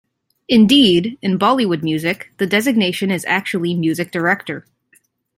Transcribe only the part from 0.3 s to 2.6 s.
Indeed, in Bollywood music, the